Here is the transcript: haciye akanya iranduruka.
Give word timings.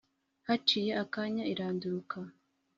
haciye 0.47 0.91
akanya 1.03 1.43
iranduruka. 1.53 2.17